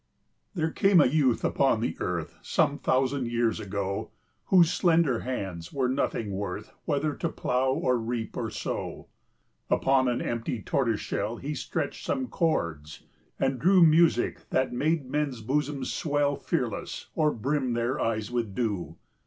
[0.55, 4.09] There came a youth upon the earth, Some thousand years ago,
[4.45, 9.09] Whose slender hands were nothing worth, Whether to plough, or reap, or sow.
[9.69, 13.03] Upon an empty tortoise shell 5 He stretched some chords,
[13.39, 18.97] and drew Music that made men's bosoms swell Fearless, or brimmed their eyes with dew.